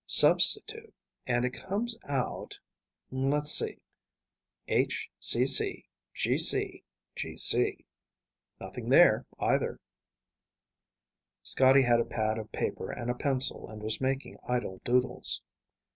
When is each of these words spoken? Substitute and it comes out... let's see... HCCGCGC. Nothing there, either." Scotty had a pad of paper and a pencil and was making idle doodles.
Substitute 0.07 0.95
and 1.27 1.45
it 1.45 1.51
comes 1.53 1.95
out... 2.05 2.57
let's 3.11 3.51
see... 3.51 3.77
HCCGCGC. 4.67 5.85
Nothing 8.59 8.89
there, 8.89 9.27
either." 9.39 9.79
Scotty 11.43 11.83
had 11.83 11.99
a 11.99 12.03
pad 12.05 12.39
of 12.39 12.51
paper 12.51 12.89
and 12.91 13.11
a 13.11 13.13
pencil 13.13 13.69
and 13.69 13.83
was 13.83 14.01
making 14.01 14.39
idle 14.47 14.81
doodles. 14.83 15.43